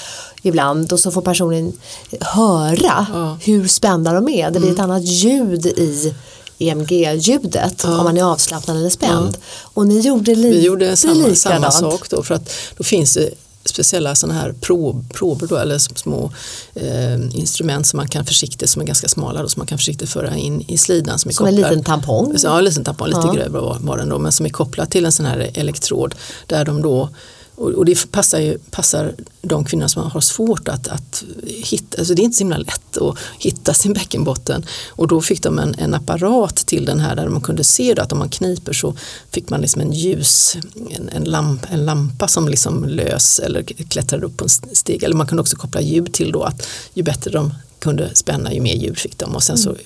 [0.46, 1.72] ibland och så får personen
[2.20, 3.38] höra ja.
[3.42, 4.50] hur spända de är.
[4.50, 4.90] Det blir ett mm.
[4.90, 6.14] annat ljud i
[6.58, 7.98] EMG-ljudet ja.
[7.98, 9.36] om man är avslappnad eller spänd.
[9.62, 13.30] Och ni gjorde lite Vi gjorde samma, samma sak då för att då finns det
[13.68, 16.32] speciella sådana här prob, prober då, eller små
[16.74, 20.10] eh, instrument som man kan försiktigt, som är ganska smala då, som man kan försiktigt
[20.10, 21.18] föra in i slidan.
[21.18, 22.34] Som, är som en liten tampong?
[22.42, 23.32] Ja, en liten tampong, lite ja.
[23.32, 26.14] grövre var, var den då, men som är kopplad till en sån här elektrod
[26.46, 27.08] där de då
[27.56, 32.22] och, det passar, ju, passar de kvinnor som har svårt att, att hitta, alltså det
[32.22, 34.66] är inte så himla lätt att hitta sin bäckenbotten.
[34.88, 38.12] Och då fick de en, en apparat till den här där man kunde se att
[38.12, 38.94] om man kniper så
[39.30, 40.56] fick man liksom en ljus,
[40.90, 45.02] en, en, lamp, en lampa som liksom lös eller klättrade upp på en steg.
[45.02, 48.60] Eller man kunde också koppla ljud till då att ju bättre de kunde spänna ju
[48.60, 49.76] mer ljud fick de och sen så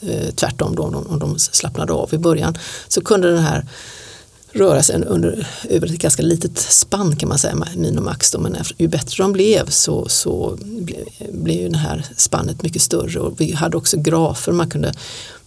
[0.00, 0.32] mm.
[0.36, 3.66] tvärtom då om de slappnade av i början så kunde den här
[4.52, 8.30] röra sig under, över ett ganska litet spann kan man säga, min och max.
[8.30, 13.20] Då, men ju bättre de blev så, så blev, blev det här spannet mycket större
[13.20, 14.92] och vi hade också grafer man kunde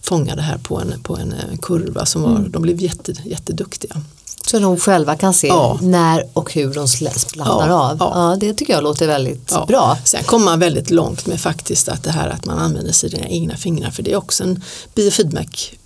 [0.00, 2.50] fånga det här på en, på en, en kurva som var, mm.
[2.50, 4.02] de blev jätte, jätteduktiga.
[4.46, 5.78] Så de själva kan se ja.
[5.82, 7.96] när och hur de slappnar ja, av.
[8.00, 8.12] Ja.
[8.14, 8.36] ja.
[8.40, 9.98] det tycker jag låter väldigt bra.
[10.04, 13.56] Sen kommer man väldigt långt med faktiskt att det här att man använder sina egna
[13.56, 14.62] fingrar för det är också en
[14.94, 15.78] biofeedback.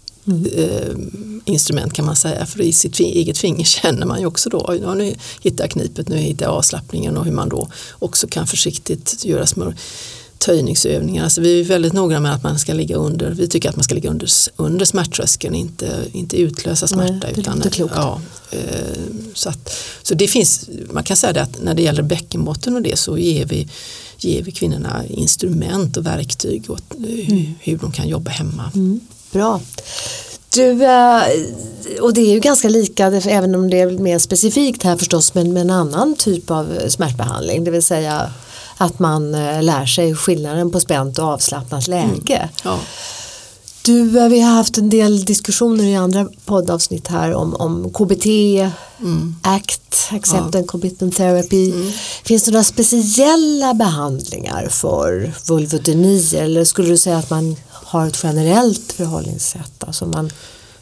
[0.56, 0.96] Eh,
[1.44, 2.46] instrument kan man säga.
[2.46, 6.08] För i sitt eget finger känner man ju också då, ja, nu hittar jag knipet,
[6.08, 9.72] nu hittar jag avslappningen och hur man då också kan försiktigt göra små
[10.38, 11.24] töjningsövningar.
[11.24, 13.84] Alltså vi är väldigt noga med att man ska ligga under, vi tycker att man
[13.84, 17.12] ska ligga under, under smärttröskeln, inte, inte utlösa smärta.
[17.12, 17.62] Nej, det utan.
[17.94, 18.58] Ja, eh,
[19.34, 22.82] så, att, så det finns, man kan säga det att när det gäller bäckenbotten och
[22.82, 23.68] det så ger vi,
[24.18, 27.54] ger vi kvinnorna instrument och verktyg och mm.
[27.60, 28.70] hur de kan jobba hemma.
[28.74, 29.00] Mm.
[29.32, 29.60] Bra.
[30.54, 31.22] Du, eh,
[32.00, 35.52] och det är ju ganska lika, även om det är mer specifikt här förstås, men
[35.52, 37.64] med en annan typ av smärtbehandling.
[37.64, 38.30] Det vill säga
[38.76, 42.48] att man eh, lär sig skillnaden på spänt och avslappnat läge.
[42.64, 42.78] Ja.
[43.84, 48.26] Du, eh, vi har haft en del diskussioner i andra poddavsnitt här om, om KBT,
[49.42, 51.72] ACT, Accept and Commitment Therapy.
[52.24, 57.56] Finns det några speciella behandlingar för vulvodyni eller skulle du säga att man
[57.88, 59.84] har ett generellt förhållningssätt?
[59.84, 60.30] Alltså man,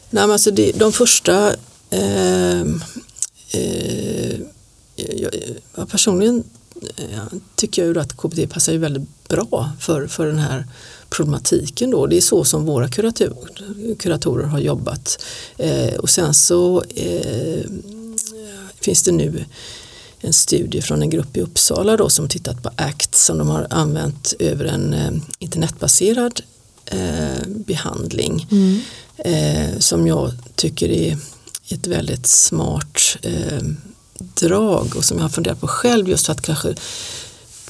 [0.09, 1.55] Nej, men alltså det, de första
[1.89, 2.61] eh,
[3.51, 4.39] eh,
[4.95, 5.35] jag,
[5.75, 6.43] jag personligen
[6.97, 7.23] eh,
[7.55, 10.67] tycker jag ju att KBT passar ju väldigt bra för, för den här
[11.09, 12.07] problematiken då.
[12.07, 13.37] Det är så som våra kurator,
[13.99, 15.23] kuratorer har jobbat.
[15.57, 17.65] Eh, och sen så eh,
[18.81, 19.45] finns det nu
[20.21, 23.67] en studie från en grupp i Uppsala då som tittat på ACT som de har
[23.69, 26.41] använt över en eh, internetbaserad
[26.91, 28.79] eh, behandling Mm.
[29.17, 31.17] eh, som jag tycker är
[31.69, 33.61] ett väldigt smart eh,
[34.17, 36.75] drag och som jag har funderat på själv just för att kanske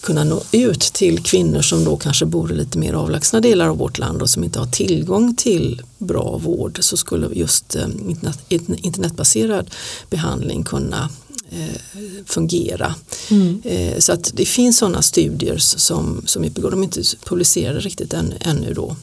[0.01, 3.77] kunna nå ut till kvinnor som då kanske bor i lite mer avlägsna delar av
[3.77, 8.39] vårt land och som inte har tillgång till bra vård så skulle just eh, internet,
[8.83, 9.69] internetbaserad
[10.09, 11.09] behandling kunna
[12.25, 12.95] fungera.
[13.29, 13.61] Mm.
[13.65, 16.71] Eh, så att det finns sådana studier som, som är på gång.
[16.71, 18.95] De är inte publicerade riktigt än, ännu då.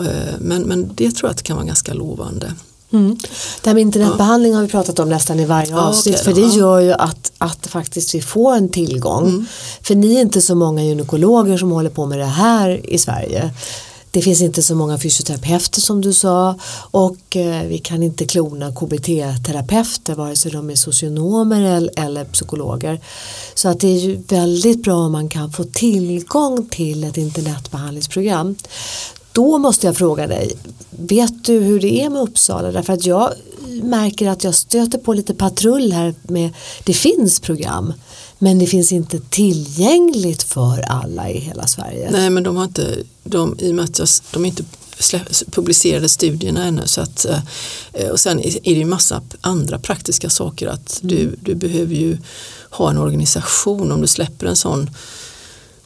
[0.00, 2.54] Eh, men, men det tror jag kan vara ganska lovande.
[2.92, 3.18] Mm.
[3.62, 6.40] Det här med internetbehandling har vi pratat om nästan i varje Ja, avsnitt okej för
[6.40, 6.58] då, det ja.
[6.58, 9.28] gör ju att, att faktiskt vi får en tillgång.
[9.28, 9.46] Mm.
[9.82, 13.50] För ni är inte så många gynekologer som håller på med det här i Sverige.
[14.10, 16.54] Det finns inte så många fysioterapeuter som du sa
[16.90, 23.00] och eh, vi kan inte klona KBT-terapeuter vare sig de är socionomer eller, eller psykologer.
[23.54, 28.56] Så att det är ju väldigt bra om man kan få tillgång till ett internetbehandlingsprogram.
[29.32, 30.52] Då måste jag fråga dig,
[30.90, 32.72] vet du hur det är med Uppsala?
[32.72, 33.32] Därför att jag
[33.82, 36.50] märker att jag stöter på lite patrull här med,
[36.84, 37.92] det finns program
[38.38, 42.10] men det finns inte tillgängligt för alla i hela Sverige.
[42.10, 44.64] Nej men de har inte, de, i och med att de inte
[45.50, 47.26] publicerade studierna ännu så att,
[47.92, 52.18] eh, och sen är det ju massa andra praktiska saker att du, du behöver ju
[52.70, 54.90] ha en organisation om du släpper en sån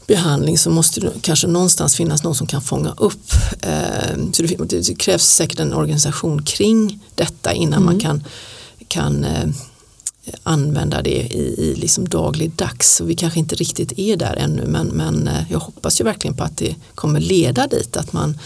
[0.07, 3.33] behandling så måste det kanske någonstans finnas någon som kan fånga upp.
[3.63, 8.25] Eh, så det, krävs säkert en organisation kring detta innan man kan,
[8.89, 9.49] kan eh,
[10.43, 12.97] använda det i, i liksom dagligdags.
[12.97, 16.37] Så vi kanske inte riktigt är där ännu men, men eh, jag hoppas ju verkligen
[16.37, 17.97] på att det kommer leda dit.
[17.97, 18.39] Att man,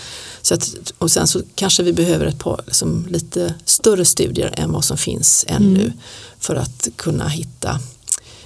[0.42, 4.72] så att, och sen så kanske vi behöver ett par liksom, lite större studier än
[4.72, 5.92] vad som finns ännu
[6.38, 7.80] för att kunna hitta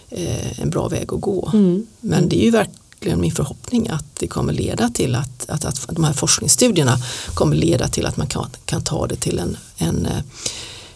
[0.09, 1.51] eh, en bra väg att gå.
[1.53, 1.87] Mm.
[2.01, 5.89] Men det är ju verkligen min förhoppning att det kommer leda till att, att, att
[5.89, 6.99] de här forskningsstudierna
[7.35, 10.23] kommer leda till att man kan, kan ta det till en, en, eh,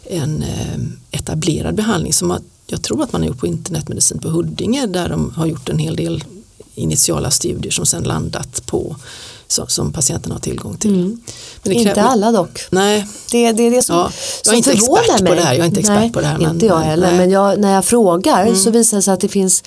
[0.07, 0.79] en eh,
[1.11, 5.31] etablerad behandling som jag tror att man har gjort på internetmedicin på Huddinge där de
[5.31, 6.25] har gjort en hel del
[6.75, 8.97] initiala studier som sen landat på
[9.71, 10.91] som, patienterna har tillgång till.
[10.95, 11.21] Mm.
[11.63, 12.61] Men det Inte alla dock.
[12.71, 14.11] Nej, Det, det är det som, Ja,
[14.45, 15.35] jag är inte expert på mig.
[15.37, 17.17] det här, jag är inte expert nej, på det här, men- Inte jag heller, nej.
[17.19, 19.63] men jag, när jag frågar så visar det sig att det finns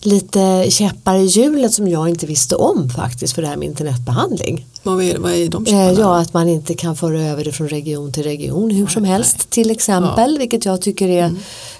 [0.00, 4.66] lite käppar i hjulet som jag inte visste om faktiskt för det här med internetbehandling.
[4.82, 6.00] vad är, vad är de Eh, chipparna?
[6.00, 9.50] ja, att man inte kan föra över det från region till region hur som helst
[9.50, 11.34] till exempel, vilket jag tycker är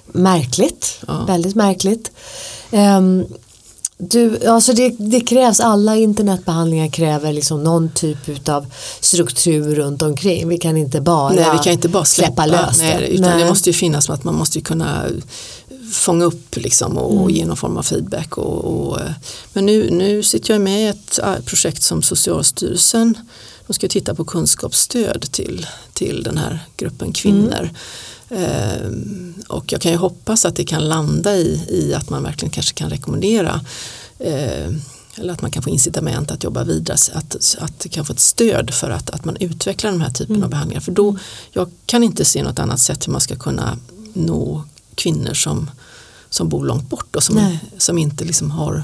[0.06, 1.20] märkligt, Mm.
[1.20, 1.24] Ja.
[1.26, 2.10] väldigt märkligt.
[2.70, 3.24] Ehm,
[4.10, 8.66] du, alltså det, det krävs, alla internetbehandlingar kräver liksom någon typ av
[9.00, 10.48] struktur runt omkring.
[10.48, 12.84] Vi kan inte bara, Nej, vi kan inte bara släppa, lös det.
[12.84, 13.42] nej, utan Nej.
[13.42, 15.04] det måste ju finnas att man måste kunna
[15.92, 17.34] fånga upp liksom och, Mm.
[17.34, 18.38] ge någon form av feedback.
[18.38, 18.98] Och, och,
[19.52, 23.14] men nu, nu sitter jag med i ett eh, projekt som Socialstyrelsen
[23.66, 27.62] de ska titta på kunskapsstöd till, till den här gruppen kvinnor.
[27.62, 27.68] Ehm,
[29.48, 32.74] och jag kan ju hoppas att det kan landa i, i att man verkligen kanske
[32.74, 33.60] kan rekommendera
[34.18, 34.70] eh,
[35.16, 38.20] eller att man kan få incitament att jobba vidare, att, att det kan få ett
[38.20, 40.44] stöd för att, att man utvecklar den här typen Mm.
[40.44, 40.80] av behandlingar.
[40.80, 41.18] För då,
[41.52, 43.78] jag kan inte se något annat sätt hur man ska kunna
[44.12, 45.70] nå kvinnor som,
[46.30, 47.58] som bor långt bort och som, Nej.
[47.78, 48.82] som inte liksom har,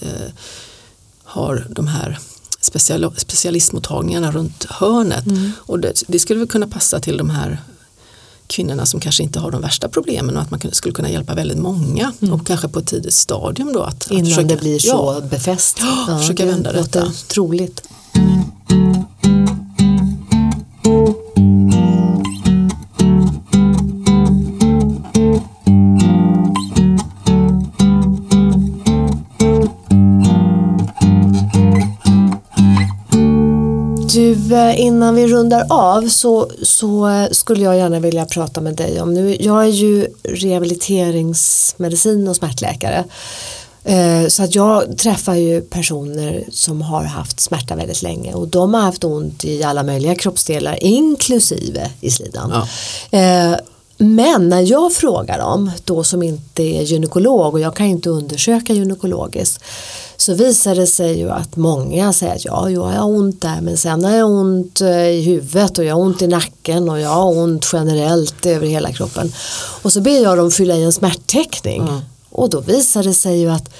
[0.00, 0.32] eh,
[1.24, 2.18] har de här
[2.60, 5.26] special, specialistmottagningarna runt hörnet.
[5.26, 5.52] Mm.
[5.58, 7.58] Och det, det skulle väl kunna passa till de här
[8.52, 11.58] kvinnorna som kanske inte har de värsta problemen och att man skulle kunna hjälpa väldigt
[11.58, 13.82] många och kanske på ett tidigt stadium då.
[13.82, 15.76] Att, att Innan försöka- det blir så Ja, befäst.
[16.08, 17.12] Ja, försöka vända låter detta.
[17.28, 17.82] troligt.
[34.74, 39.14] Innan vi rundar av så, så eh, skulle jag gärna vilja prata med dig om
[39.14, 39.36] nu.
[39.40, 43.04] Jag är ju rehabiliteringsmedicin och smärtläkare.
[43.84, 48.74] Eh, Så att jag träffar ju personer som har haft smärta väldigt länge och de
[48.74, 52.66] har haft ont i alla möjliga kroppsdelar inklusive i slidan.
[53.10, 53.58] Ja.
[54.02, 58.72] Men när jag frågar dem, då som inte är gynekolog och jag kan inte undersöka
[58.72, 59.64] gynekologiskt,
[60.16, 63.76] så visar det sig ju att många säger att ja, jag har ont där men
[63.76, 67.08] sen har jag ont eh, i huvudet och jag har ont i nacken och jag
[67.08, 69.32] har ont generellt över hela kroppen.
[69.82, 71.88] Och så ber jag dem fylla i en smärtteckning
[72.30, 73.70] och då visar det sig ju att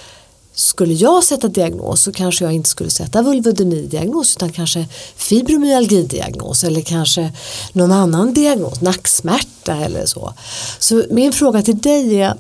[0.55, 4.87] skulle jag sätta diagnos så kanske jag inte skulle sätta vulvodyni-diagnos utan kanske
[5.17, 7.33] fibromyalgi-diagnos eller kanske
[7.73, 10.35] någon annan diagnos, nacksmärta eller så.
[10.79, 12.35] Så min fråga till dig är,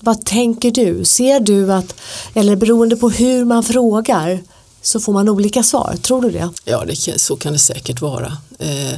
[0.00, 1.04] vad tänker du?
[1.04, 1.94] Ser du att,
[2.34, 4.42] eller beroende på hur man frågar
[4.82, 6.50] så får man olika svar, tror du det?
[6.64, 8.36] Ja, det så kan det säkert vara.
[8.58, 8.92] Eh,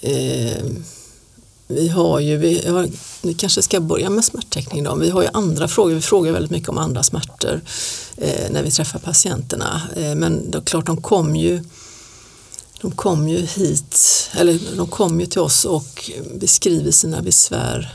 [0.00, 0.64] eh,
[1.66, 2.88] vi har ju, vi, har,
[3.22, 4.94] vi kanske ska börja med smärtteckning då.
[4.94, 7.60] Vi har ju andra frågor, vi frågar väldigt mycket om andra smärtor
[8.16, 9.82] eh, när vi träffar patienterna.
[9.96, 11.64] Eh, men det är klart, de kom ju
[12.80, 17.94] de kom ju hit, eller de kom ju till oss och beskriver sina besvär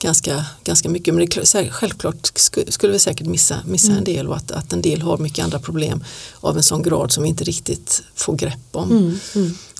[0.00, 1.14] ganska, ganska mycket.
[1.14, 4.82] Men det självklart sku- skulle vi säkert missa, missa en del och att, att en
[4.82, 6.04] del har mycket andra problem
[6.40, 9.18] av en sån grad som vi inte riktigt får grepp om.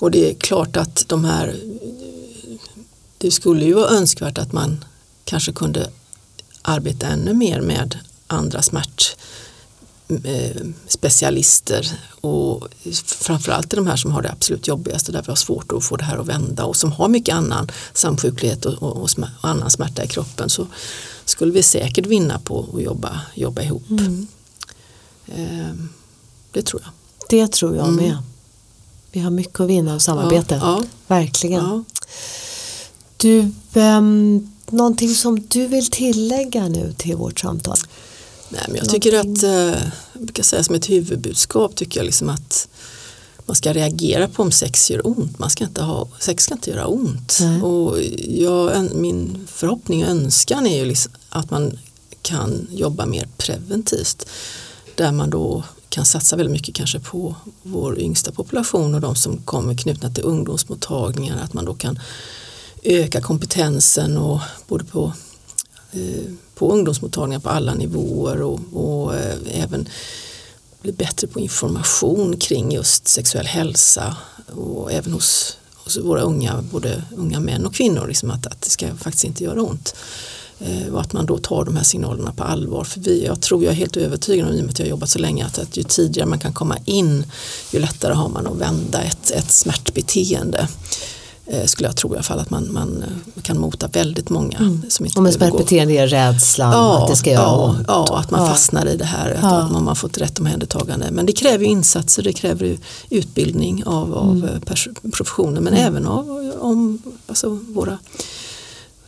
[0.01, 1.57] Och det är klart att de här
[3.21, 4.85] det skulle ju vara önskvärt att man
[5.25, 5.91] kanske kunde
[6.63, 9.17] arbeta ännu mer med andra smärt
[10.25, 10.63] eh,
[12.21, 12.69] och
[13.05, 16.05] framförallt de här som har det absolut jobbigaste där vi har svårt att få det
[16.05, 20.05] här att vända och som har mycket annan samsjuklighet och, och, och, och annan smärta
[20.05, 20.67] i kroppen så
[21.25, 23.91] skulle vi säkert vinna på att jobba, jobba ihop.
[25.27, 25.75] Eh,
[26.53, 26.93] det tror jag.
[27.29, 28.19] Det tror jag med.
[29.13, 30.55] Vi har mycket att vinna av samarbete.
[30.55, 30.67] Mm.
[30.67, 31.65] Ja, Verkligen.
[31.65, 31.85] ja.
[33.21, 37.77] Du, ehm, någonting som du vill tillägga nu till vårt samtal?
[38.49, 42.29] Nej, men jag tycker att, eh, jag brukar säga som ett huvudbudskap tycker jag liksom
[42.29, 42.69] att
[43.47, 45.39] man ska reagera på om sex gör ont.
[45.39, 47.39] Man ska inte ha, sex ska inte göra ont.
[47.41, 47.63] Nej.
[47.63, 51.79] Och jag, min förhoppning och önskan är ju liksom att man
[52.23, 54.27] kan jobba mer preventivt.
[54.95, 59.39] Där man då kan satsa väldigt mycket kanske på vår yngsta population och de som
[59.39, 61.43] kommer knutna till ungdomsmottagningar.
[61.45, 61.99] Att man då kan
[62.83, 65.13] öka kompetensen och både på
[65.93, 69.89] eh, på ungdomsmottagningar på alla nivåer och, och eh, även
[70.83, 74.17] bli bättre på information kring just sexuell hälsa
[74.47, 78.71] och även hos, hos våra unga, både unga män och kvinnor, liksom att, att det
[78.71, 79.95] ska faktiskt inte göra ont.
[80.59, 82.85] Eh, och att man då tar de här signalerna på allvar.
[82.85, 84.91] För vi, jag tror jag är helt övertygad om, i och med att jag har
[84.91, 87.25] jobbat så länge, att, att ju tidigare man kan komma in,
[87.73, 90.69] ju lättare har man att vända ett, ett smärtbeteende.
[91.53, 93.03] Eh, skulle jag tro i alla fall att man, man
[93.37, 97.09] eh, kan mota väldigt många som inte Om en behöver gå- smärtbeteende är rädslan att
[97.09, 97.85] det ska göra ja, ont.
[97.89, 98.49] Ja, att man Ja.
[98.49, 99.49] fastnar i det här, att, Ja.
[99.63, 101.11] att man har fått rätt omhändertagande.
[101.11, 102.79] Men det kräver ju insatser, det kräver
[103.11, 104.45] utbildning av, av Mm.
[104.49, 107.99] eh, professionen men även av om, alltså våra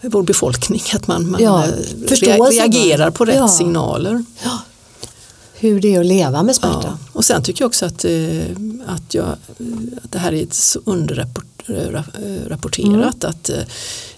[0.00, 1.64] vår befolkning, att man, man Ja,
[2.50, 3.48] reagerar på rätt Ja.
[3.48, 4.24] signaler.
[5.54, 6.80] Hur det är att leva med smärta.
[6.84, 6.98] Ja.
[7.12, 8.04] Och sen tycker jag också att,
[8.86, 9.24] att, jag,
[10.04, 10.46] att det här är
[11.66, 13.24] så underrapporterat.
[13.24, 13.50] Att,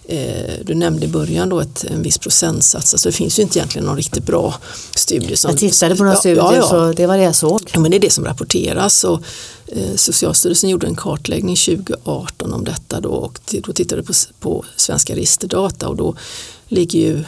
[0.04, 3.58] eh, du nämnde i början då ett, en viss procentsats, alltså det finns ju inte
[3.58, 4.54] egentligen någon riktigt bra
[4.94, 5.36] studie.
[5.36, 6.68] Som, Jag tittade på några Ja, studier ja, ja.
[6.68, 7.70] så det var det jag såg.
[7.74, 9.22] Men det är det som rapporteras och
[9.66, 15.14] eh, Socialstyrelsen gjorde en kartläggning 2018 om detta då och då tittade på, på svenska
[15.14, 16.16] registerdata och då
[16.68, 17.24] ligger ju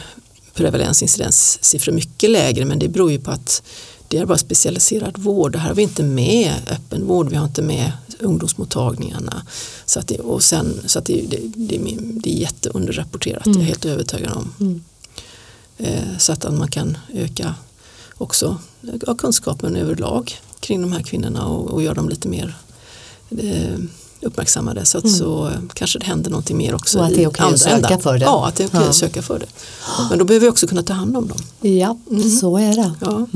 [0.53, 3.63] prevalensincidenssiffror mycket lägre men det beror ju på att
[4.07, 5.51] det är bara specialiserad vård.
[5.51, 9.45] Det här har vi inte med öppen vård, vi har inte med ungdomsmottagningarna.
[9.85, 13.55] Så att det, och sen, så att det, det, det, det är jätteunderrapporterat, det är
[13.55, 14.81] jag helt övertygad om.
[15.77, 17.55] Eh, så att man kan öka
[18.17, 18.57] också
[19.07, 22.57] ja, kunskapen överlag kring de här kvinnorna och, och göra dem lite mer
[23.29, 23.77] eh,
[24.21, 26.99] uppmärksammade så att så eh, kanske det händer någonting mer också.
[26.99, 27.99] Och att det är okej att andra söka ändan.
[28.01, 28.25] för det.
[28.25, 28.89] Ja, att det är okej Ja.
[28.89, 29.45] att söka för det.
[30.09, 31.71] Men då behöver vi också kunna ta hand om dem.
[31.71, 31.97] Ja,
[32.39, 32.93] så är det.
[33.01, 33.27] Ja,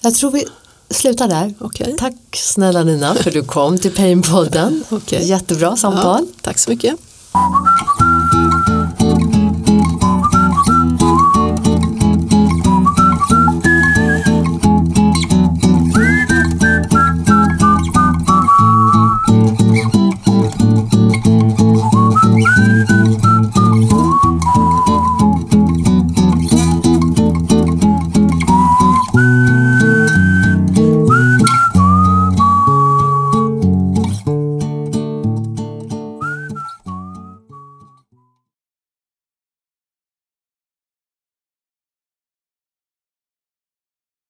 [0.00, 0.44] Jag tror vi
[0.90, 1.54] slutar där.
[1.58, 1.96] okej.
[1.98, 4.84] Tack snälla Nina för att du kom till Painpodden.
[4.90, 5.24] Okej.
[5.24, 6.26] Jättebra samtal.
[6.28, 6.94] Ja, tack så mycket.